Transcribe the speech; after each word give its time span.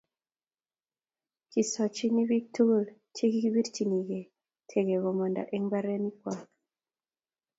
kisochini 1.51 2.21
biik 2.29 2.45
tugul 2.55 2.85
che 3.15 3.23
kikibirchi 3.31 3.83
tege 4.69 4.95
komanda 5.03 5.43
eng' 5.53 5.67
mbarenikwak 5.67 6.39